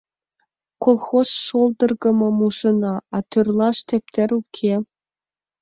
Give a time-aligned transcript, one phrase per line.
[0.83, 4.73] Колхоз шолдыргымым ужына, а тӧрлаш тептерна уке.